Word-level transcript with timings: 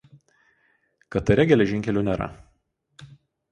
Katare 1.17 1.45
geležinkelių 1.53 2.05
nėra. 2.11 2.31